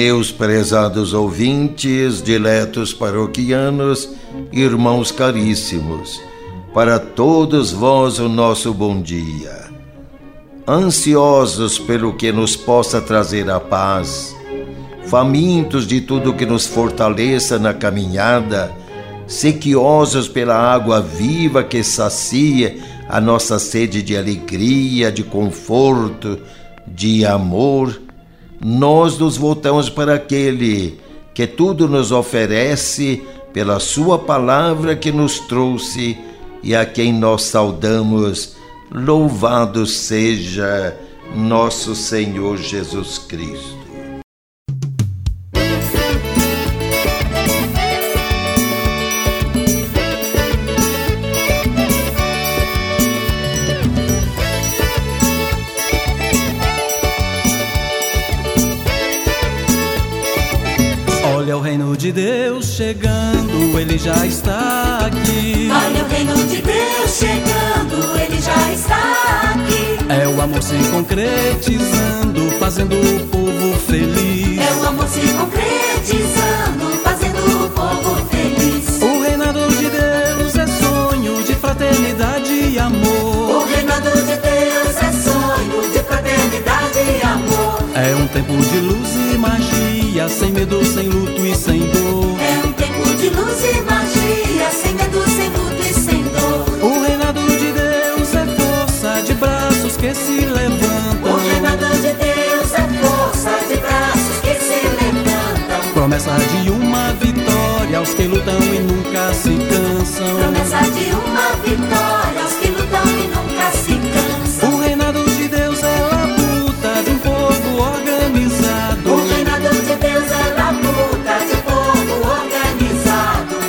Meus 0.00 0.30
prezados 0.30 1.12
ouvintes, 1.12 2.22
diletos 2.22 2.94
paroquianos, 2.94 4.08
irmãos 4.52 5.10
caríssimos, 5.10 6.22
para 6.72 7.00
todos 7.00 7.72
vós 7.72 8.20
o 8.20 8.28
nosso 8.28 8.72
bom 8.72 9.02
dia. 9.02 9.68
Ansiosos 10.68 11.80
pelo 11.80 12.14
que 12.14 12.30
nos 12.30 12.54
possa 12.54 13.00
trazer 13.00 13.50
a 13.50 13.58
paz, 13.58 14.36
famintos 15.06 15.84
de 15.84 16.00
tudo 16.00 16.32
que 16.32 16.46
nos 16.46 16.64
fortaleça 16.64 17.58
na 17.58 17.74
caminhada, 17.74 18.72
sequiosos 19.26 20.28
pela 20.28 20.54
água 20.54 21.00
viva 21.00 21.64
que 21.64 21.82
sacia 21.82 22.78
a 23.08 23.20
nossa 23.20 23.58
sede 23.58 24.00
de 24.00 24.16
alegria, 24.16 25.10
de 25.10 25.24
conforto, 25.24 26.38
de 26.86 27.26
amor 27.26 28.06
nós 28.60 29.18
nos 29.18 29.36
voltamos 29.36 29.88
para 29.88 30.14
aquele 30.14 30.98
que 31.34 31.46
tudo 31.46 31.86
nos 31.88 32.10
oferece 32.10 33.22
pela 33.52 33.78
Sua 33.78 34.18
palavra 34.18 34.96
que 34.96 35.12
nos 35.12 35.38
trouxe 35.38 36.18
e 36.62 36.74
a 36.74 36.84
quem 36.84 37.12
nós 37.12 37.42
saudamos. 37.42 38.56
Louvado 38.90 39.86
seja 39.86 40.96
nosso 41.34 41.94
Senhor 41.94 42.56
Jesus 42.56 43.18
Cristo. 43.18 43.77
De 61.98 62.12
Deus 62.12 62.64
chegando, 62.76 63.76
ele 63.76 63.98
já 63.98 64.24
está 64.24 65.00
aqui. 65.06 65.68
Olha 65.68 66.04
o 66.04 66.08
reino 66.08 66.34
de 66.46 66.62
Deus 66.62 67.10
chegando, 67.10 68.16
ele 68.20 68.40
já 68.40 68.72
está 68.72 69.52
aqui. 69.52 69.98
É 70.08 70.28
o 70.28 70.40
amor 70.40 70.62
se 70.62 70.76
concretizando, 70.92 72.52
fazendo 72.60 72.94
o 72.94 73.26
povo 73.26 73.76
feliz. 73.80 74.60
É 74.60 74.72
o 74.80 74.86
amor 74.86 75.08
se 75.08 75.22
concretizando, 75.32 77.00
fazendo 77.02 77.64
o 77.64 77.70
povo 77.70 78.24
feliz. 78.30 79.02
O 79.02 79.20
reinado 79.20 79.68
de 79.72 79.90
Deus 79.90 80.54
é 80.56 80.66
sonho 80.68 81.42
de 81.42 81.54
fraternidade 81.56 82.52
e 82.52 82.78
amor. 82.78 83.56
O 83.56 83.64
reinado 83.66 84.10
de 84.10 84.36
Deus 84.36 84.96
é 85.02 85.12
sonho 85.12 85.90
de 85.92 85.98
fraternidade 86.04 86.98
e 87.00 87.26
amor. 87.26 87.78
É 87.96 88.14
um 88.14 88.28
tempo 88.28 88.56
de 88.56 88.78
luz 88.78 89.08
e 89.34 89.36
magia, 89.36 90.28
sem 90.28 90.52
medo, 90.52 90.84
sem 90.84 91.08
e 91.08 91.17
sem 91.58 91.80
dor. 91.80 91.97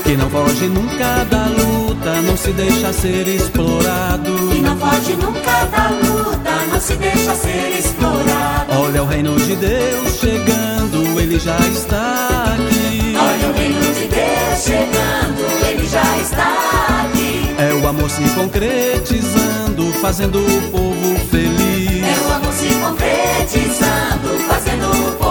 Que 0.10 0.18
não 0.18 0.28
foge 0.28 0.66
nunca 0.66 1.24
da 1.26 1.46
luta, 1.46 2.20
não 2.24 2.36
se 2.36 2.52
deixa 2.54 2.92
ser 2.92 3.28
explorado. 3.28 4.50
Que 4.50 4.60
não 4.60 4.76
foge 4.76 5.14
nunca 5.14 5.66
da 5.66 5.90
luta 5.90 6.80
se 6.80 6.96
deixa 6.96 7.36
ser 7.36 7.78
explorado. 7.78 8.74
Olha 8.82 9.04
o 9.04 9.06
reino 9.06 9.36
de 9.36 9.56
Deus 9.56 10.20
chegando, 10.20 11.20
ele 11.20 11.38
já 11.38 11.60
está 11.60 12.56
aqui. 12.56 13.14
Olha 13.20 13.50
o 13.50 13.54
reino 13.54 13.94
de 13.94 14.08
Deus 14.08 14.64
chegando, 14.64 15.68
ele 15.70 15.88
já 15.88 16.18
está 16.18 17.04
aqui. 17.04 17.56
É 17.60 17.72
o 17.72 17.88
amor 17.88 18.10
se 18.10 18.24
concretizando, 18.30 19.94
fazendo 20.02 20.40
o 20.40 20.62
povo 20.72 21.20
feliz. 21.30 22.02
É 22.02 22.28
o 22.28 22.34
amor 22.34 22.54
se 22.54 22.74
concretizando, 22.82 24.40
fazendo 24.48 24.90
o 24.90 25.12
povo 25.18 25.29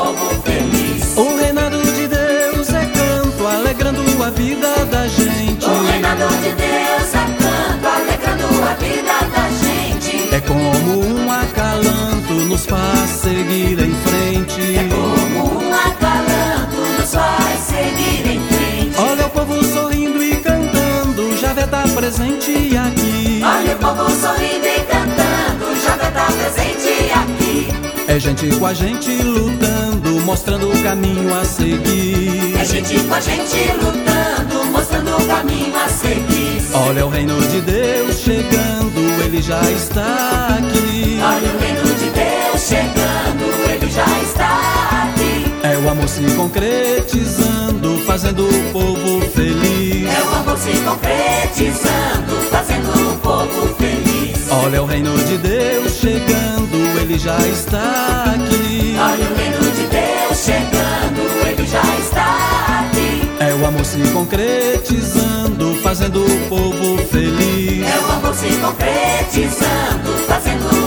É 28.19 28.21
gente 28.21 28.49
com 28.57 28.67
a 28.67 28.75
gente 28.75 29.23
lutando, 29.23 30.21
mostrando 30.23 30.69
o 30.69 30.83
caminho 30.83 31.33
a 31.33 31.45
seguir. 31.45 32.53
É 32.61 32.65
gente 32.65 32.99
com 33.05 33.15
a 33.15 33.21
gente 33.21 33.71
lutando, 33.81 34.65
mostrando 34.73 35.17
o 35.17 35.25
caminho 35.25 35.73
a 35.77 35.89
seguir. 35.89 36.61
Olha 36.75 37.07
o 37.07 37.11
reino 37.11 37.41
de 37.43 37.61
Deus 37.61 38.19
chegando, 38.19 39.23
ele 39.25 39.41
já 39.41 39.63
está 39.71 40.59
aqui. 40.59 41.21
Olha 41.23 41.49
o 41.49 41.59
reino 41.61 41.95
de 41.95 42.11
Deus 42.11 42.61
chegando, 42.61 43.71
ele 43.71 43.89
já 43.89 44.05
está 44.25 45.13
aqui. 45.13 45.45
É 45.63 45.79
o 45.79 45.89
amor 45.89 46.09
se 46.09 46.25
concretizando, 46.35 47.99
fazendo 48.05 48.49
o 48.49 48.73
povo 48.73 49.21
feliz. 49.31 50.09
É 50.09 50.23
o 50.25 50.35
amor 50.41 50.59
se 50.59 50.73
concretizando, 50.81 52.35
fazendo 52.51 53.13
o 53.13 53.19
povo 53.21 53.75
feliz. 53.77 54.51
Olha 54.51 54.83
o 54.83 54.87
reino 54.87 55.17
de 55.19 55.39
Deus 55.39 55.93
chegando, 56.01 56.78
ele 57.09 57.19
já 57.19 57.39
está 57.39 58.35
aqui. 58.35 58.95
Olha 58.99 59.31
o 59.31 59.35
reino 59.35 59.59
de 59.73 59.87
Deus 59.87 60.39
chegando, 60.45 61.23
ele 61.47 61.67
já 61.67 61.83
está 61.99 62.85
aqui. 62.85 63.31
É 63.41 63.55
o 63.55 63.67
amor 63.67 63.85
se 63.85 63.99
concretizando, 64.13 65.75
fazendo 65.77 66.23
o 66.23 66.49
povo 66.49 66.99
feliz. 67.09 67.87
É 67.87 67.99
o 67.99 68.13
amor 68.13 68.35
se 68.35 68.49
concretizando, 68.59 70.13
fazendo 70.27 70.67
o 70.71 70.78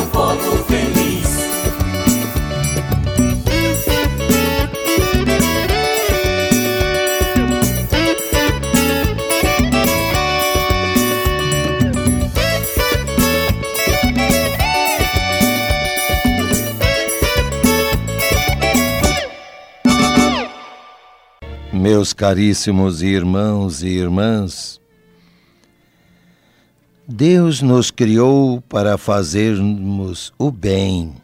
caríssimos 22.21 23.01
irmãos 23.01 23.81
e 23.81 23.87
irmãs, 23.87 24.79
Deus 27.07 27.63
nos 27.63 27.89
criou 27.89 28.61
para 28.61 28.95
fazermos 28.95 30.31
o 30.37 30.51
bem. 30.51 31.15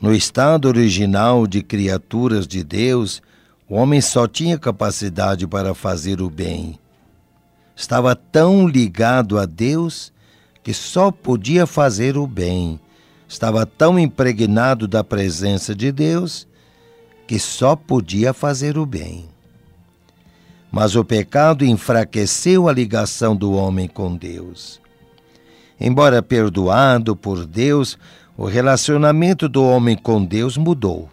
No 0.00 0.14
estado 0.14 0.68
original 0.68 1.48
de 1.48 1.64
criaturas 1.64 2.46
de 2.46 2.62
Deus, 2.62 3.20
o 3.68 3.74
homem 3.74 4.00
só 4.00 4.28
tinha 4.28 4.56
capacidade 4.56 5.48
para 5.48 5.74
fazer 5.74 6.22
o 6.22 6.30
bem. 6.30 6.78
Estava 7.74 8.14
tão 8.14 8.68
ligado 8.68 9.36
a 9.36 9.46
Deus 9.46 10.12
que 10.62 10.72
só 10.72 11.10
podia 11.10 11.66
fazer 11.66 12.16
o 12.16 12.24
bem. 12.24 12.78
Estava 13.26 13.66
tão 13.66 13.98
impregnado 13.98 14.86
da 14.86 15.02
presença 15.02 15.74
de 15.74 15.90
Deus 15.90 16.46
que 17.26 17.36
só 17.36 17.74
podia 17.74 18.32
fazer 18.32 18.78
o 18.78 18.86
bem. 18.86 19.31
Mas 20.72 20.96
o 20.96 21.04
pecado 21.04 21.66
enfraqueceu 21.66 22.66
a 22.66 22.72
ligação 22.72 23.36
do 23.36 23.52
homem 23.52 23.86
com 23.86 24.16
Deus. 24.16 24.80
Embora 25.78 26.22
perdoado 26.22 27.14
por 27.14 27.44
Deus, 27.44 27.98
o 28.34 28.46
relacionamento 28.46 29.50
do 29.50 29.62
homem 29.62 29.94
com 29.94 30.24
Deus 30.24 30.56
mudou. 30.56 31.10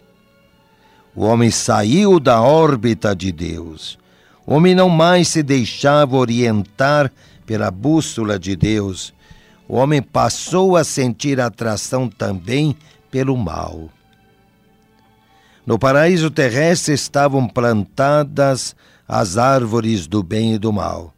O 1.14 1.26
homem 1.26 1.50
saiu 1.50 2.18
da 2.18 2.40
órbita 2.40 3.14
de 3.14 3.30
Deus. 3.30 3.98
O 4.46 4.54
homem 4.54 4.74
não 4.74 4.88
mais 4.88 5.28
se 5.28 5.42
deixava 5.42 6.16
orientar 6.16 7.12
pela 7.44 7.70
bússola 7.70 8.38
de 8.38 8.56
Deus. 8.56 9.12
O 9.68 9.76
homem 9.76 10.00
passou 10.00 10.74
a 10.74 10.84
sentir 10.84 11.38
atração 11.38 12.08
também 12.08 12.74
pelo 13.10 13.36
mal. 13.36 13.90
No 15.66 15.78
paraíso 15.78 16.30
terrestre 16.30 16.94
estavam 16.94 17.46
plantadas 17.46 18.74
as 19.12 19.36
árvores 19.36 20.06
do 20.06 20.22
bem 20.22 20.54
e 20.54 20.58
do 20.58 20.72
mal. 20.72 21.12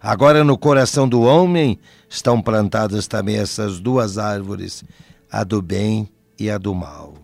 Agora, 0.00 0.42
no 0.42 0.58
coração 0.58 1.08
do 1.08 1.22
homem, 1.22 1.78
estão 2.08 2.42
plantadas 2.42 3.06
também 3.06 3.36
essas 3.36 3.78
duas 3.78 4.18
árvores, 4.18 4.82
a 5.30 5.44
do 5.44 5.62
bem 5.62 6.08
e 6.36 6.50
a 6.50 6.58
do 6.58 6.74
mal. 6.74 7.14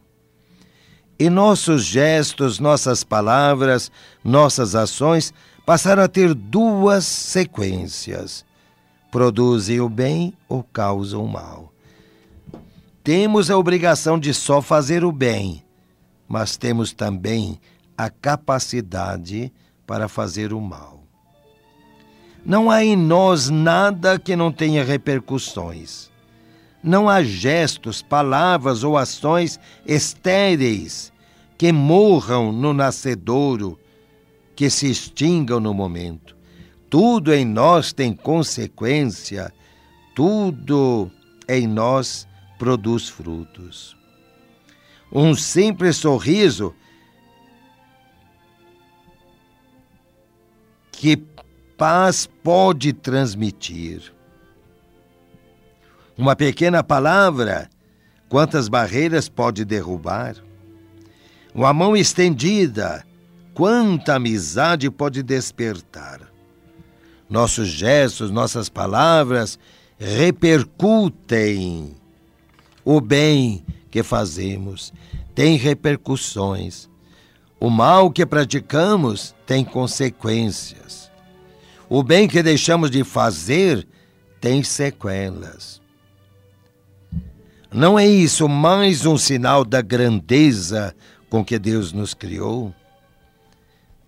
E 1.19 1.29
nossos 1.29 1.83
gestos, 1.85 2.61
nossas 2.61 3.03
palavras, 3.03 3.91
nossas 4.23 4.77
ações 4.77 5.35
passaram 5.67 6.05
a 6.05 6.09
ter 6.09 6.35
duas 6.35 7.05
sequências: 7.05 8.45
produzem 9.11 9.81
o 9.81 9.89
bem 9.89 10.33
ou 10.49 10.63
causam 10.63 11.25
o 11.25 11.29
mal. 11.29 11.73
Temos 13.03 13.51
a 13.51 13.59
obrigação 13.59 14.21
de 14.21 14.33
só 14.33 14.63
fazer 14.63 15.05
o 15.05 15.11
bem, 15.11 15.65
mas 16.29 16.57
temos 16.57 16.93
também 16.93 17.61
a 17.99 18.09
capacidade 18.09 19.53
para 19.91 20.07
fazer 20.07 20.53
o 20.53 20.61
mal. 20.61 21.03
Não 22.47 22.71
há 22.71 22.85
em 22.85 22.95
nós 22.95 23.51
nada 23.51 24.21
que 24.21 24.37
não 24.37 24.53
tenha 24.53 24.85
repercussões. 24.85 26.09
Não 26.81 27.09
há 27.09 27.25
gestos, 27.25 28.01
palavras 28.01 28.85
ou 28.85 28.97
ações 28.97 29.59
estéreis 29.85 31.13
que 31.59 31.73
morram 31.73 32.53
no 32.53 32.73
nascedouro, 32.73 33.77
que 34.55 34.71
se 34.71 34.89
extingam 34.89 35.59
no 35.59 35.75
momento. 35.75 36.37
Tudo 36.89 37.35
em 37.35 37.45
nós 37.45 37.93
tem 37.93 38.13
consequência, 38.13 39.53
tudo 40.15 41.11
em 41.49 41.67
nós 41.67 42.29
produz 42.61 43.09
frutos. 43.09 43.97
Um 45.13 45.35
simples 45.35 45.97
sorriso 45.97 46.73
que 51.01 51.17
paz 51.79 52.29
pode 52.45 52.93
transmitir. 52.93 54.13
Uma 56.15 56.37
pequena 56.37 56.85
palavra, 56.85 57.71
quantas 58.29 58.69
barreiras 58.69 59.27
pode 59.27 59.65
derrubar? 59.65 60.37
Uma 61.55 61.73
mão 61.73 61.97
estendida, 61.97 63.03
quanta 63.55 64.17
amizade 64.17 64.91
pode 64.91 65.23
despertar? 65.23 66.21
Nossos 67.31 67.69
gestos, 67.69 68.31
nossas 68.31 68.69
palavras 68.69 69.59
repercutem. 69.99 71.95
O 72.85 73.01
bem 73.01 73.65
que 73.91 74.03
fazemos 74.03 74.93
tem 75.35 75.57
repercussões. 75.57 76.90
O 77.61 77.69
mal 77.69 78.11
que 78.11 78.25
praticamos 78.25 79.35
tem 79.45 79.63
consequências. 79.63 81.11
O 81.91 82.03
bem 82.03 82.27
que 82.27 82.43
deixamos 82.43 82.91
de 82.91 83.05
fazer 83.05 83.87
tem 84.41 84.63
sequelas. 84.63 85.79
Não 87.71 87.99
é 87.99 88.07
isso 88.07 88.49
mais 88.49 89.05
um 89.05 89.19
sinal 89.19 89.63
da 89.63 89.83
grandeza 89.83 90.97
com 91.29 91.45
que 91.45 91.59
Deus 91.59 91.93
nos 91.93 92.15
criou? 92.15 92.75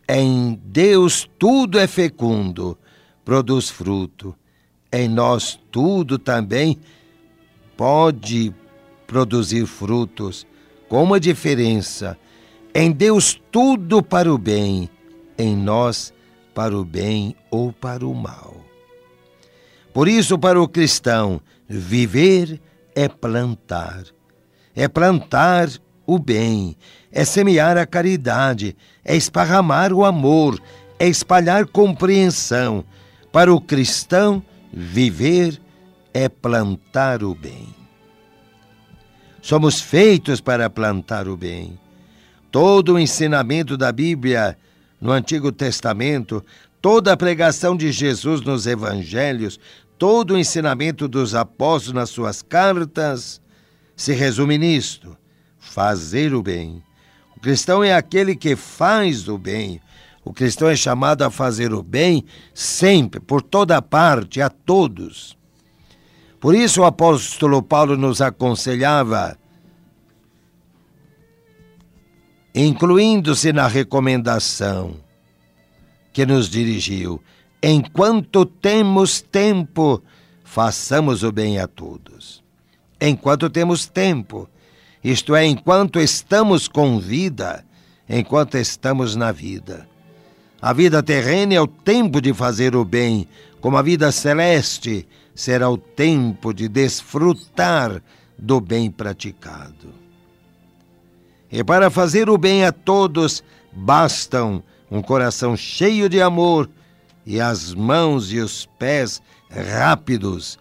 Em 0.09 0.59
Deus 0.65 1.29
tudo 1.39 1.79
é 1.79 1.87
fecundo, 1.87 2.79
produz 3.23 3.69
fruto. 3.69 4.35
Em 4.91 5.09
nós 5.09 5.61
tudo 5.71 6.19
também 6.19 6.79
pode 7.77 8.55
produzir 9.07 9.67
frutos, 9.67 10.47
com 10.89 11.03
uma 11.03 11.21
diferença. 11.21 12.19
Em 12.75 12.91
Deus 12.91 13.39
tudo 13.51 14.03
para 14.03 14.33
o 14.33 14.39
bem, 14.39 14.89
em 15.37 15.55
nós 15.55 16.13
para 16.55 16.77
o 16.77 16.85
bem 16.85 17.37
ou 17.51 17.71
para 17.71 18.07
o 18.07 18.15
mal. 18.15 18.57
Por 19.93 20.09
isso, 20.09 20.39
para 20.39 20.61
o 20.61 20.67
cristão, 20.67 21.41
viver 21.69 22.59
é 22.95 23.09
plantar. 23.09 24.05
É 24.75 24.89
plantar 24.89 25.69
o 26.07 26.19
bem, 26.19 26.75
é 27.11 27.27
semear 27.27 27.77
a 27.77 27.85
caridade, 27.85 28.75
é 29.05 29.15
esparramar 29.15 29.93
o 29.93 30.03
amor, 30.03 30.59
é 30.99 31.07
espalhar 31.07 31.67
compreensão. 31.67 32.85
Para 33.31 33.53
o 33.53 33.61
cristão, 33.61 34.43
viver 34.73 35.61
é 36.15 36.27
plantar 36.27 37.23
o 37.23 37.35
bem. 37.35 37.69
Somos 39.43 39.79
feitos 39.79 40.41
para 40.41 40.71
plantar 40.71 41.29
o 41.29 41.37
bem. 41.37 41.79
Todo 42.53 42.95
o 42.95 42.99
ensinamento 42.99 43.77
da 43.79 43.91
Bíblia 43.91 44.59
no 45.01 45.11
Antigo 45.11 45.51
Testamento, 45.51 46.45
toda 46.83 47.15
a 47.15 47.17
pregação 47.17 47.75
de 47.75 47.91
Jesus 47.91 48.43
nos 48.43 48.67
evangelhos, 48.67 49.59
todo 49.99 50.35
o 50.35 50.39
ensinamento 50.39 51.09
dos 51.09 51.35
apóstolos 51.35 51.95
nas 51.95 52.11
suas 52.11 52.43
cartas, 52.43 53.41
se 53.97 54.13
resume 54.13 54.59
nisto: 54.59 55.17
fazer 55.59 56.35
o 56.35 56.43
bem. 56.43 56.83
O 57.35 57.41
cristão 57.41 57.83
é 57.83 57.95
aquele 57.95 58.37
que 58.37 58.55
faz 58.55 59.29
o 59.29 59.39
bem. 59.39 59.81
O 60.23 60.33
cristão 60.33 60.69
é 60.69 60.77
chamado 60.77 61.23
a 61.23 61.31
fazer 61.31 61.73
o 61.73 61.83
bem 61.83 62.25
sempre, 62.53 63.19
por 63.19 63.41
toda 63.43 63.81
parte, 63.81 64.43
a 64.43 64.51
todos. 64.51 65.37
Por 66.39 66.55
isso 66.55 66.83
o 66.83 66.85
apóstolo 66.85 67.63
Paulo 67.63 67.97
nos 67.97 68.21
aconselhava 68.21 69.39
incluindo-se 72.55 73.53
na 73.53 73.67
recomendação 73.67 74.97
que 76.13 76.27
nos 76.27 76.49
dirigiu: 76.49 77.23
enquanto 77.63 78.45
temos 78.45 79.21
tempo, 79.21 80.03
façamos 80.45 81.23
o 81.23 81.33
bem 81.33 81.59
a 81.59 81.67
todos. 81.67 82.43
Enquanto 83.01 83.51
temos 83.51 83.87
tempo, 83.87 84.49
isto 85.03 85.35
é, 85.35 85.45
enquanto 85.45 85.99
estamos 85.99 86.69
com 86.69 87.01
vida, 87.01 87.65
enquanto 88.09 88.57
estamos 88.57 89.17
na 89.17 89.33
vida. 89.33 89.89
A 90.61 90.73
vida 90.73 91.03
terrena 91.03 91.55
é 91.55 91.61
o 91.61 91.67
tempo 91.67 92.21
de 92.21 92.33
fazer 92.33 92.77
o 92.77 92.85
bem, 92.85 93.27
como 93.61 93.77
a 93.77 93.83
vida 93.83 94.13
celeste 94.13 95.09
será 95.35 95.69
o 95.69 95.77
tempo 95.77 96.53
de 96.53 96.69
desfrutar 96.69 98.01
do 98.39 98.61
bem 98.61 98.91
praticado. 98.91 100.02
E 101.53 101.63
para 101.63 101.91
fazer 101.91 102.31
o 102.31 102.39
bem 102.39 102.65
a 102.65 102.73
todos, 102.73 103.45
bastam 103.71 104.63
um 104.91 105.03
coração 105.03 105.55
cheio 105.55 106.09
de 106.09 106.21
amor 106.21 106.69
e 107.27 107.39
as 107.39 107.75
mãos 107.75 108.33
e 108.33 108.39
os 108.39 108.67
pés 108.79 109.21
rápidos 109.51 110.59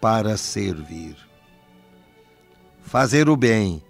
para 0.00 0.38
servir. 0.38 1.14
Fazer 2.82 3.28
o 3.28 3.36
bem. 3.36 3.82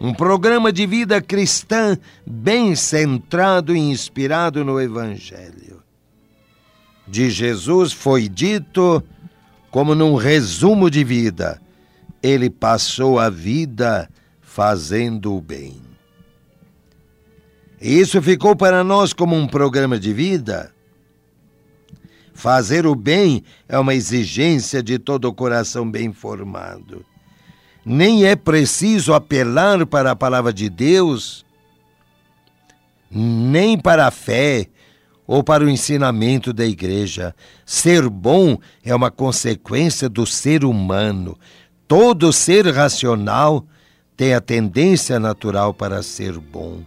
Um 0.00 0.14
programa 0.14 0.72
de 0.72 0.86
vida 0.86 1.20
cristã 1.20 1.98
bem 2.24 2.76
centrado 2.76 3.74
e 3.74 3.80
inspirado 3.80 4.64
no 4.64 4.80
Evangelho. 4.80 5.82
De 7.08 7.28
Jesus 7.28 7.92
foi 7.92 8.28
dito 8.28 9.02
como 9.70 9.96
num 9.96 10.14
resumo 10.14 10.88
de 10.88 11.02
vida: 11.02 11.60
ele 12.22 12.48
passou 12.48 13.18
a 13.18 13.28
vida 13.28 14.08
fazendo 14.40 15.34
o 15.34 15.40
bem. 15.40 15.87
Isso 17.80 18.20
ficou 18.20 18.56
para 18.56 18.82
nós 18.82 19.12
como 19.12 19.36
um 19.36 19.46
programa 19.46 19.98
de 19.98 20.12
vida. 20.12 20.72
Fazer 22.34 22.86
o 22.86 22.94
bem 22.94 23.42
é 23.68 23.78
uma 23.78 23.94
exigência 23.94 24.82
de 24.82 24.98
todo 24.98 25.26
o 25.26 25.34
coração 25.34 25.88
bem 25.90 26.12
formado. 26.12 27.04
Nem 27.84 28.24
é 28.26 28.36
preciso 28.36 29.12
apelar 29.14 29.84
para 29.86 30.10
a 30.10 30.16
palavra 30.16 30.52
de 30.52 30.68
Deus, 30.68 31.44
nem 33.10 33.78
para 33.78 34.06
a 34.06 34.10
fé 34.10 34.68
ou 35.26 35.42
para 35.42 35.64
o 35.64 35.68
ensinamento 35.68 36.52
da 36.52 36.66
igreja. 36.66 37.34
Ser 37.64 38.08
bom 38.08 38.58
é 38.84 38.94
uma 38.94 39.10
consequência 39.10 40.08
do 40.08 40.26
ser 40.26 40.64
humano. 40.64 41.38
Todo 41.86 42.32
ser 42.32 42.66
racional 42.72 43.64
tem 44.16 44.34
a 44.34 44.40
tendência 44.40 45.18
natural 45.18 45.72
para 45.72 46.02
ser 46.02 46.38
bom. 46.38 46.82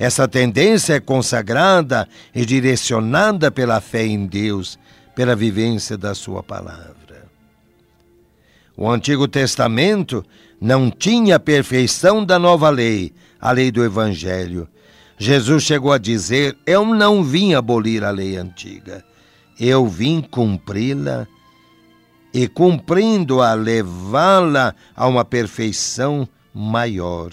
Essa 0.00 0.26
tendência 0.26 0.94
é 0.94 1.00
consagrada 1.00 2.08
e 2.34 2.46
direcionada 2.46 3.50
pela 3.50 3.82
fé 3.82 4.06
em 4.06 4.24
Deus, 4.24 4.78
pela 5.14 5.36
vivência 5.36 5.98
da 5.98 6.14
Sua 6.14 6.42
palavra. 6.42 7.28
O 8.74 8.88
Antigo 8.88 9.28
Testamento 9.28 10.24
não 10.58 10.90
tinha 10.90 11.36
a 11.36 11.38
perfeição 11.38 12.24
da 12.24 12.38
nova 12.38 12.70
lei, 12.70 13.12
a 13.38 13.52
lei 13.52 13.70
do 13.70 13.84
Evangelho. 13.84 14.66
Jesus 15.18 15.64
chegou 15.64 15.92
a 15.92 15.98
dizer: 15.98 16.56
Eu 16.64 16.86
não 16.86 17.22
vim 17.22 17.52
abolir 17.52 18.02
a 18.02 18.10
lei 18.10 18.38
antiga, 18.38 19.04
eu 19.60 19.86
vim 19.86 20.22
cumpri-la 20.22 21.26
e, 22.32 22.48
cumprindo-a, 22.48 23.52
levá-la 23.52 24.74
a 24.96 25.06
uma 25.06 25.26
perfeição 25.26 26.26
maior. 26.54 27.32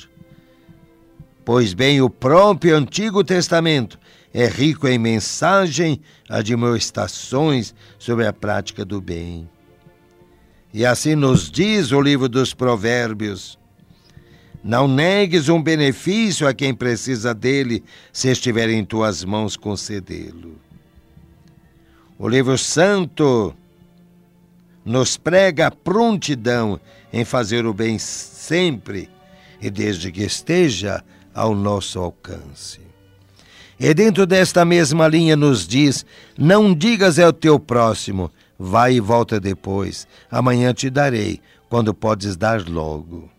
Pois 1.47 1.73
bem, 1.73 2.01
o 2.01 2.09
próprio 2.09 2.75
Antigo 2.75 3.23
Testamento 3.23 3.97
é 4.33 4.47
rico 4.47 4.85
em 4.85 4.99
mensagem, 4.99 6.01
admoestações 6.27 7.73
sobre 7.97 8.27
a 8.27 8.33
prática 8.33 8.83
do 8.83 8.99
bem. 8.99 9.49
E 10.73 10.85
assim 10.85 11.15
nos 11.15 11.49
diz 11.49 11.93
o 11.93 12.01
livro 12.01 12.27
dos 12.27 12.53
Provérbios: 12.53 13.57
Não 14.61 14.89
negues 14.89 15.47
um 15.47 15.63
benefício 15.63 16.45
a 16.45 16.53
quem 16.53 16.73
precisa 16.73 17.33
dele, 17.33 17.81
se 18.11 18.29
estiver 18.29 18.67
em 18.67 18.83
tuas 18.83 19.23
mãos 19.23 19.55
concedê-lo. 19.55 20.59
O 22.19 22.27
livro 22.27 22.57
santo 22.57 23.55
nos 24.83 25.15
prega 25.15 25.67
a 25.67 25.71
prontidão 25.71 26.77
em 27.13 27.23
fazer 27.23 27.65
o 27.65 27.73
bem 27.73 27.97
sempre 27.97 29.09
e 29.61 29.69
desde 29.69 30.11
que 30.11 30.23
esteja 30.23 31.01
ao 31.37 31.53
nosso 31.53 31.99
alcance. 31.99 32.79
E 33.79 33.93
dentro 33.93 34.25
desta 34.25 34.65
mesma 34.65 35.07
linha 35.07 35.35
nos 35.35 35.67
diz: 35.67 36.03
não 36.35 36.73
digas 36.73 37.19
ao 37.19 37.31
teu 37.31 37.59
próximo, 37.59 38.31
vai 38.57 38.95
e 38.95 38.99
volta 38.99 39.39
depois, 39.39 40.07
amanhã 40.31 40.73
te 40.73 40.89
darei, 40.89 41.39
quando 41.69 41.93
podes 41.93 42.35
dar 42.35 42.67
logo. 42.67 43.29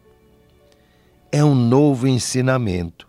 É 1.32 1.44
um 1.44 1.56
novo 1.56 2.06
ensinamento, 2.06 3.08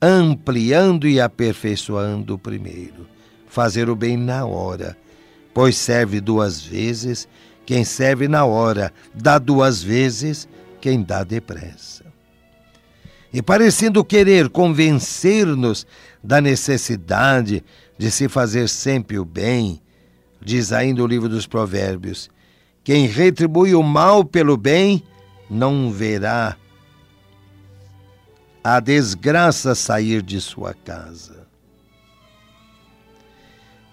ampliando 0.00 1.08
e 1.08 1.18
aperfeiçoando 1.18 2.34
o 2.34 2.38
primeiro. 2.38 3.08
Fazer 3.48 3.88
o 3.88 3.96
bem 3.96 4.16
na 4.16 4.44
hora, 4.44 4.96
pois 5.54 5.76
serve 5.76 6.20
duas 6.20 6.60
vezes 6.60 7.26
quem 7.64 7.84
serve 7.84 8.28
na 8.28 8.44
hora, 8.44 8.92
dá 9.14 9.38
duas 9.38 9.82
vezes 9.82 10.48
quem 10.80 11.02
dá 11.02 11.24
depressa 11.24 12.09
e 13.32 13.40
parecendo 13.40 14.04
querer 14.04 14.48
convencer-nos 14.48 15.86
da 16.22 16.40
necessidade 16.40 17.64
de 17.96 18.10
se 18.10 18.28
fazer 18.28 18.68
sempre 18.68 19.18
o 19.18 19.24
bem, 19.24 19.80
diz 20.40 20.72
ainda 20.72 21.02
o 21.02 21.06
livro 21.06 21.28
dos 21.28 21.46
Provérbios: 21.46 22.30
quem 22.82 23.06
retribui 23.06 23.74
o 23.74 23.82
mal 23.82 24.24
pelo 24.24 24.56
bem 24.56 25.02
não 25.48 25.92
verá 25.92 26.56
a 28.62 28.78
desgraça 28.80 29.74
sair 29.74 30.22
de 30.22 30.40
sua 30.40 30.74
casa. 30.74 31.48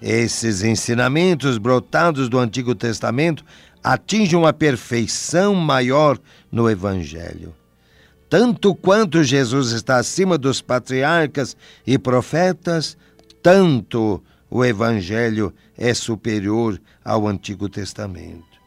Esses 0.01 0.63
ensinamentos 0.63 1.57
brotados 1.57 2.29
do 2.29 2.37
Antigo 2.37 2.75
Testamento 2.75 3.43
atingem 3.83 4.37
uma 4.37 4.53
perfeição 4.53 5.55
maior 5.55 6.19
no 6.51 6.69
Evangelho. 6.69 7.55
Tanto 8.29 8.75
quanto 8.75 9.23
Jesus 9.23 9.71
está 9.71 9.97
acima 9.97 10.37
dos 10.37 10.61
patriarcas 10.61 11.55
e 11.85 11.97
profetas, 11.97 12.97
tanto 13.41 14.21
o 14.49 14.65
Evangelho 14.65 15.53
é 15.77 15.93
superior 15.93 16.79
ao 17.03 17.27
Antigo 17.27 17.69
Testamento. 17.69 18.57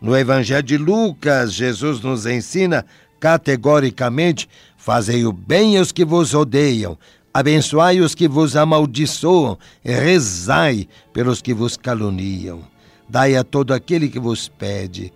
No 0.00 0.16
Evangelho 0.16 0.62
de 0.62 0.78
Lucas, 0.78 1.52
Jesus 1.52 2.00
nos 2.00 2.26
ensina 2.26 2.86
categoricamente: 3.18 4.48
fazei 4.76 5.24
o 5.26 5.32
bem 5.32 5.76
aos 5.76 5.90
que 5.90 6.04
vos 6.04 6.32
odeiam, 6.32 6.96
abençoai 7.34 8.00
os 8.00 8.14
que 8.14 8.28
vos 8.28 8.54
amaldiçoam, 8.56 9.58
rezai 9.82 10.88
pelos 11.12 11.42
que 11.42 11.52
vos 11.52 11.76
caluniam. 11.76 12.60
Dai 13.08 13.34
a 13.34 13.42
todo 13.42 13.74
aquele 13.74 14.08
que 14.08 14.20
vos 14.20 14.48
pede, 14.48 15.12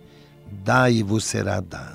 dai 0.63 0.95
e 0.95 1.03
vos 1.03 1.23
será 1.23 1.61
dado. 1.61 1.94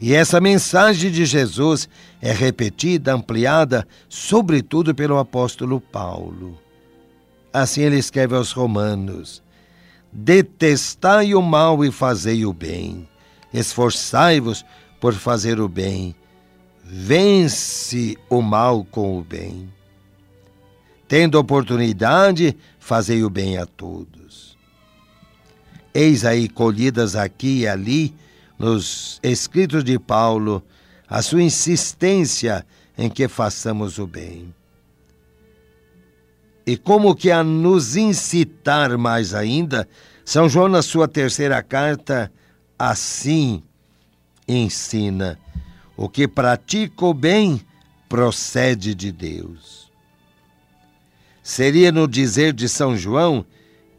E 0.00 0.14
essa 0.14 0.40
mensagem 0.40 1.10
de 1.10 1.24
Jesus 1.24 1.88
é 2.20 2.30
repetida, 2.30 3.14
ampliada, 3.14 3.86
sobretudo 4.08 4.94
pelo 4.94 5.18
apóstolo 5.18 5.80
Paulo. 5.80 6.58
Assim 7.52 7.82
ele 7.82 7.96
escreve 7.96 8.34
aos 8.34 8.52
Romanos: 8.52 9.42
Detestai 10.12 11.34
o 11.34 11.40
mal 11.40 11.84
e 11.84 11.90
fazei 11.90 12.44
o 12.44 12.52
bem. 12.52 13.08
Esforçai-vos 13.52 14.64
por 15.00 15.14
fazer 15.14 15.60
o 15.60 15.68
bem. 15.68 16.14
Vence 16.84 18.16
o 18.28 18.42
mal 18.42 18.84
com 18.84 19.18
o 19.18 19.24
bem. 19.24 19.68
Tendo 21.08 21.38
oportunidade, 21.38 22.56
fazei 22.78 23.24
o 23.24 23.30
bem 23.30 23.56
a 23.56 23.64
todos. 23.64 24.56
Eis 25.94 26.24
aí 26.24 26.48
colhidas 26.48 27.16
aqui 27.16 27.60
e 27.60 27.66
ali 27.66 28.14
nos 28.58 29.20
escritos 29.22 29.84
de 29.84 29.98
Paulo 29.98 30.62
a 31.08 31.22
sua 31.22 31.42
insistência 31.42 32.66
em 32.96 33.08
que 33.08 33.28
façamos 33.28 33.98
o 33.98 34.06
bem. 34.06 34.54
E 36.66 36.76
como 36.76 37.14
que 37.14 37.30
a 37.30 37.44
nos 37.44 37.96
incitar 37.96 38.98
mais 38.98 39.32
ainda, 39.32 39.88
São 40.24 40.48
João, 40.48 40.68
na 40.68 40.82
sua 40.82 41.06
terceira 41.06 41.62
carta, 41.62 42.32
assim 42.76 43.62
ensina: 44.48 45.38
o 45.96 46.08
que 46.08 46.26
pratica 46.26 47.04
o 47.04 47.14
bem 47.14 47.60
procede 48.08 48.94
de 48.94 49.12
Deus. 49.12 49.90
Seria 51.42 51.92
no 51.92 52.08
dizer 52.08 52.52
de 52.52 52.68
São 52.68 52.96
João 52.96 53.46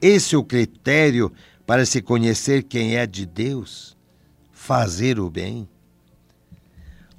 esse 0.01 0.35
o 0.35 0.43
critério 0.43 1.31
para 1.65 1.85
se 1.85 2.01
conhecer 2.01 2.63
quem 2.63 2.97
é 2.97 3.07
de 3.07 3.25
Deus? 3.25 3.96
Fazer 4.67 5.17
o 5.17 5.29
bem. 5.29 5.65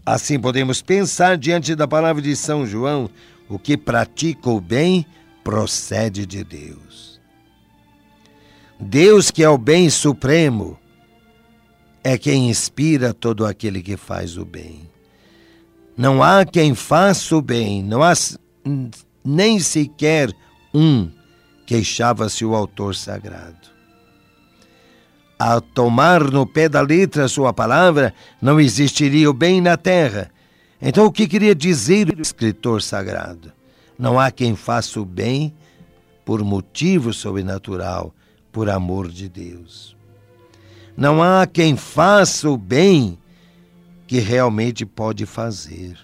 Assim 0.04 0.38
podemos 0.38 0.82
pensar 0.82 1.38
diante 1.38 1.74
da 1.74 1.88
palavra 1.88 2.20
de 2.20 2.36
São 2.36 2.66
João: 2.66 3.08
o 3.48 3.58
que 3.58 3.74
pratica 3.74 4.50
o 4.50 4.60
bem 4.60 5.06
procede 5.42 6.26
de 6.26 6.44
Deus. 6.44 7.18
Deus, 8.78 9.30
que 9.30 9.42
é 9.42 9.48
o 9.48 9.56
bem 9.56 9.88
supremo, 9.88 10.78
é 12.04 12.18
quem 12.18 12.50
inspira 12.50 13.14
todo 13.14 13.46
aquele 13.46 13.82
que 13.82 13.96
faz 13.96 14.36
o 14.36 14.44
bem. 14.44 14.88
Não 15.96 16.22
há 16.22 16.44
quem 16.44 16.74
faça 16.74 17.34
o 17.34 17.40
bem, 17.40 17.82
não 17.82 18.02
há 18.02 18.12
nem 19.24 19.58
sequer 19.58 20.30
um, 20.72 21.10
queixava-se 21.66 22.44
o 22.44 22.54
autor 22.54 22.94
sagrado 22.94 23.77
a 25.38 25.60
tomar 25.60 26.24
no 26.24 26.46
pé 26.46 26.68
da 26.68 26.80
letra 26.80 27.28
sua 27.28 27.52
palavra, 27.52 28.12
não 28.42 28.58
existiria 28.58 29.30
o 29.30 29.32
bem 29.32 29.60
na 29.60 29.76
terra. 29.76 30.30
Então, 30.82 31.06
o 31.06 31.12
que 31.12 31.28
queria 31.28 31.54
dizer 31.54 32.08
o 32.08 32.20
escritor 32.20 32.82
sagrado? 32.82 33.52
Não 33.98 34.18
há 34.18 34.30
quem 34.30 34.56
faça 34.56 35.00
o 35.00 35.04
bem 35.04 35.54
por 36.24 36.42
motivo 36.42 37.12
sobrenatural, 37.12 38.14
por 38.52 38.68
amor 38.68 39.08
de 39.08 39.28
Deus. 39.28 39.96
Não 40.96 41.22
há 41.22 41.46
quem 41.46 41.76
faça 41.76 42.48
o 42.48 42.56
bem 42.56 43.18
que 44.06 44.18
realmente 44.18 44.84
pode 44.84 45.26
fazer. 45.26 45.96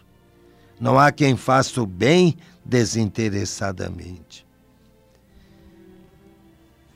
Não 0.79 0.99
há 0.99 1.11
quem 1.11 1.37
faça 1.37 1.83
o 1.83 1.87
bem 1.87 2.37
desinteressadamente. 2.65 4.44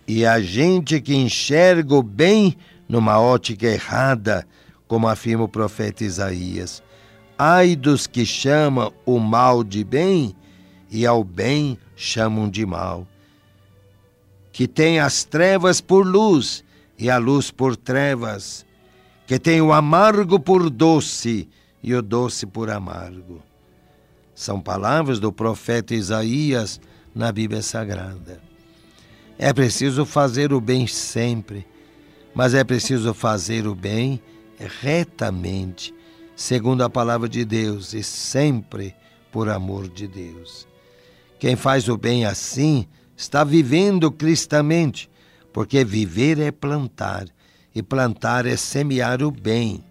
E 0.09 0.25
a 0.25 0.41
gente 0.41 1.03
que 1.03 1.15
enxerga 1.15 1.95
o 1.95 2.03
bem 2.03 2.57
numa 2.89 3.21
ótica 3.21 3.67
errada, 3.67 4.49
como 4.87 5.07
afirma 5.07 5.45
o 5.45 5.49
profeta 5.49 6.03
Isaías. 6.03 6.83
Ai 7.37 7.77
dos 7.77 8.07
que 8.07 8.25
chamam 8.25 8.91
o 9.05 9.19
mal 9.19 9.63
de 9.63 9.85
bem 9.85 10.35
e 10.91 11.07
ao 11.07 11.23
bem 11.23 11.79
chamam 11.95 12.49
de 12.49 12.65
mal. 12.65 13.07
Que 14.51 14.67
tem 14.67 14.99
as 14.99 15.25
trevas 15.25 15.79
por 15.79 16.07
luz 16.07 16.65
e 16.99 17.11
a 17.11 17.19
luz 17.19 17.51
por 17.51 17.77
trevas. 17.77 18.65
Que 19.27 19.39
tem 19.39 19.61
o 19.61 19.75
amargo 19.75 20.41
por 20.41 20.71
doce 20.71 21.47
e 21.83 21.95
o 21.95 22.01
doce 22.01 22.47
por 22.47 22.71
amargo. 22.71 23.43
São 24.35 24.59
palavras 24.59 25.21
do 25.21 25.31
profeta 25.31 25.95
Isaías 25.95 26.81
na 27.15 27.31
Bíblia 27.31 27.61
Sagrada. 27.61 28.48
É 29.39 29.53
preciso 29.53 30.05
fazer 30.05 30.53
o 30.53 30.61
bem 30.61 30.89
sempre, 30.89 31.65
mas 32.35 32.55
é 32.55 32.65
preciso 32.65 33.15
fazer 33.15 33.69
o 33.69 33.75
bem 33.75 34.21
retamente, 34.81 35.95
segundo 36.35 36.83
a 36.83 36.91
palavra 36.91 37.29
de 37.29 37.45
Deus 37.45 37.95
e 37.95 38.03
sempre 38.03 38.97
por 39.31 39.49
amor 39.49 39.89
de 39.89 40.09
Deus. 40.09 40.67
Quem 41.39 41.55
faz 41.55 41.89
o 41.89 41.97
bem 41.97 42.25
assim 42.25 42.85
está 43.17 43.45
vivendo 43.45 44.11
cristamente, 44.11 45.09
porque 45.53 45.85
viver 45.85 46.41
é 46.41 46.51
plantar, 46.51 47.29
e 47.73 47.81
plantar 47.81 48.45
é 48.45 48.57
semear 48.57 49.23
o 49.23 49.31
bem, 49.31 49.85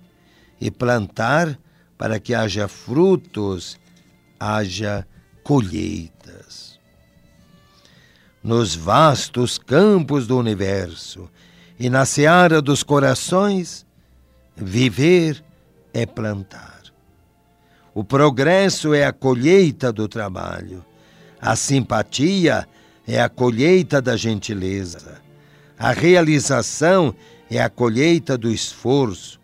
e 0.59 0.69
plantar 0.69 1.57
para 1.97 2.19
que 2.19 2.33
haja 2.33 2.67
frutos, 2.67 3.79
haja 4.37 5.07
colheitas. 5.41 6.66
Nos 8.47 8.75
vastos 8.75 9.57
campos 9.57 10.25
do 10.25 10.37
universo 10.37 11.29
e 11.77 11.89
na 11.89 12.05
seara 12.05 12.61
dos 12.61 12.81
corações, 12.81 13.85
viver 14.55 15.43
é 15.93 16.05
plantar. 16.05 16.81
O 17.93 18.05
progresso 18.05 18.93
é 18.93 19.03
a 19.03 19.11
colheita 19.11 19.91
do 19.91 20.07
trabalho. 20.07 20.81
A 21.41 21.57
simpatia 21.57 22.65
é 23.05 23.19
a 23.19 23.27
colheita 23.27 24.01
da 24.01 24.15
gentileza. 24.15 25.21
A 25.77 25.91
realização 25.91 27.13
é 27.51 27.61
a 27.61 27.69
colheita 27.69 28.37
do 28.37 28.49
esforço. 28.49 29.41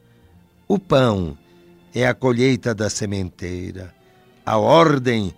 O 0.65 0.79
pão 0.79 1.37
é 1.93 2.07
a 2.07 2.13
colheita 2.13 2.73
da 2.73 2.89
sementeira. 2.89 3.93
A 4.45 4.57
ordem 4.57 5.33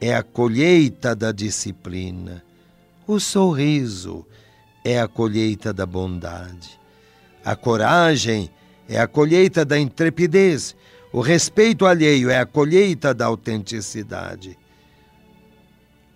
é 0.00 0.14
a 0.14 0.22
colheita 0.22 1.16
da 1.16 1.32
disciplina. 1.32 2.46
O 3.08 3.18
sorriso 3.18 4.26
é 4.84 5.00
a 5.00 5.08
colheita 5.08 5.72
da 5.72 5.86
bondade. 5.86 6.78
A 7.42 7.56
coragem 7.56 8.50
é 8.86 9.00
a 9.00 9.08
colheita 9.08 9.64
da 9.64 9.78
intrepidez. 9.78 10.76
O 11.10 11.22
respeito 11.22 11.86
alheio 11.86 12.28
é 12.28 12.38
a 12.38 12.44
colheita 12.44 13.14
da 13.14 13.24
autenticidade. 13.24 14.58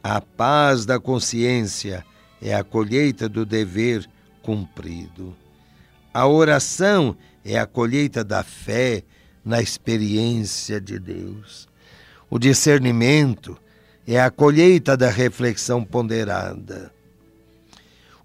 A 0.02 0.20
paz 0.20 0.84
da 0.84 1.00
consciência 1.00 2.04
é 2.42 2.54
a 2.54 2.62
colheita 2.62 3.26
do 3.26 3.46
dever 3.46 4.06
cumprido. 4.42 5.34
A 6.12 6.26
oração 6.26 7.16
é 7.42 7.58
a 7.58 7.64
colheita 7.64 8.22
da 8.22 8.42
fé 8.42 9.02
na 9.42 9.62
experiência 9.62 10.78
de 10.78 10.98
Deus. 10.98 11.66
O 12.28 12.38
discernimento 12.38 13.56
é 14.06 14.20
a 14.20 14.30
colheita 14.30 14.96
da 14.96 15.08
reflexão 15.10 15.84
ponderada. 15.84 16.92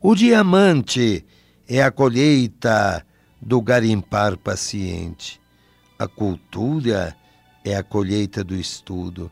O 0.01 0.15
diamante 0.15 1.25
é 1.67 1.81
a 1.81 1.91
colheita 1.91 3.05
do 3.41 3.61
garimpar 3.61 4.37
paciente. 4.37 5.39
A 5.97 6.07
cultura 6.07 7.15
é 7.63 7.75
a 7.75 7.83
colheita 7.83 8.43
do 8.43 8.55
estudo. 8.55 9.31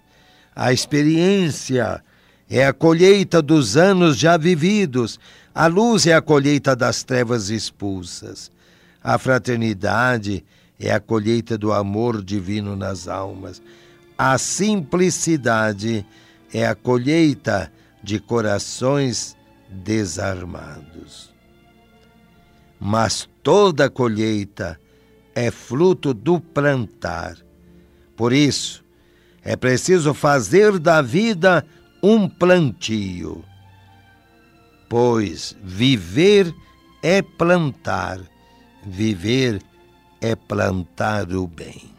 A 0.55 0.71
experiência 0.71 2.03
é 2.49 2.65
a 2.65 2.73
colheita 2.73 3.41
dos 3.41 3.77
anos 3.77 4.17
já 4.17 4.37
vividos. 4.37 5.19
A 5.53 5.67
luz 5.67 6.05
é 6.05 6.13
a 6.13 6.21
colheita 6.21 6.75
das 6.75 7.03
trevas 7.03 7.49
expulsas. 7.49 8.51
A 9.03 9.17
fraternidade 9.17 10.43
é 10.79 10.91
a 10.91 10.99
colheita 10.99 11.57
do 11.57 11.71
amor 11.71 12.23
divino 12.23 12.75
nas 12.75 13.07
almas. 13.07 13.61
A 14.17 14.37
simplicidade 14.37 16.05
é 16.55 16.67
a 16.67 16.75
colheita 16.75 17.71
de 18.03 18.19
corações 18.19 19.35
desarmados 19.69 21.35
mas 22.79 23.27
toda 23.41 23.89
colheita 23.89 24.79
é 25.33 25.49
fruto 25.51 26.13
do 26.13 26.39
plantar. 26.39 27.35
Por 28.15 28.31
isso, 28.31 28.83
é 29.41 29.55
preciso 29.55 30.13
fazer 30.13 30.79
da 30.79 31.01
vida 31.01 31.65
um 32.01 32.29
plantio. 32.29 33.43
Pois 34.87 35.55
viver 35.63 36.53
é 37.01 37.21
plantar, 37.21 38.19
viver 38.85 39.61
é 40.21 40.35
plantar 40.35 41.31
o 41.31 41.47
bem. 41.47 41.94